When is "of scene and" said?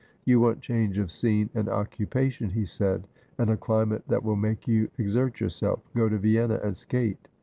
0.97-1.69